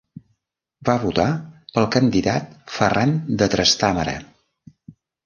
[0.87, 1.25] Va votar
[1.75, 3.13] pel candidat Ferran
[3.43, 4.17] de Trastàmara.